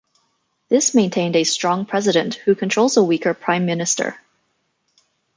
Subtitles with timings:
[0.67, 4.19] This maintained a strong President, who controls a weaker Prime Minister.